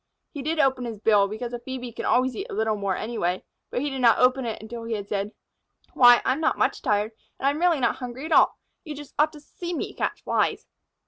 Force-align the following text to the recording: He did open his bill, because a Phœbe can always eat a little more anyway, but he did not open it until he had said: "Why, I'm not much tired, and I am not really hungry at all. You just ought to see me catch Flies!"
He 0.31 0.41
did 0.41 0.57
open 0.59 0.85
his 0.85 0.97
bill, 0.99 1.27
because 1.27 1.53
a 1.53 1.59
Phœbe 1.59 1.95
can 1.95 2.05
always 2.05 2.35
eat 2.35 2.49
a 2.49 2.55
little 2.55 2.75
more 2.75 2.95
anyway, 2.95 3.43
but 3.69 3.81
he 3.81 3.91
did 3.91 4.01
not 4.01 4.17
open 4.17 4.47
it 4.47 4.59
until 4.59 4.83
he 4.85 4.95
had 4.95 5.07
said: 5.07 5.31
"Why, 5.93 6.23
I'm 6.25 6.39
not 6.41 6.57
much 6.57 6.81
tired, 6.81 7.11
and 7.39 7.45
I 7.45 7.51
am 7.51 7.59
not 7.59 7.69
really 7.69 7.85
hungry 7.85 8.25
at 8.25 8.31
all. 8.31 8.57
You 8.83 8.95
just 8.95 9.13
ought 9.19 9.31
to 9.33 9.39
see 9.39 9.75
me 9.75 9.93
catch 9.93 10.23
Flies!" 10.23 10.65